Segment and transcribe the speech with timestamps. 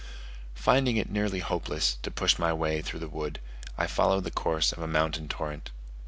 [0.55, 3.39] Finding it nearly hopeless to push my way through the wood,
[3.77, 5.69] I followed the course of a mountain torrent.